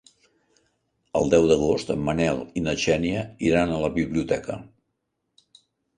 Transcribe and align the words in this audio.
El 1.19 1.29
deu 1.33 1.43
d'agost 1.51 1.93
en 1.95 2.01
Manel 2.07 2.41
i 2.61 2.65
na 2.69 2.75
Xènia 2.85 3.21
iran 3.51 3.75
a 3.77 3.83
la 3.85 3.93
biblioteca. 3.99 4.59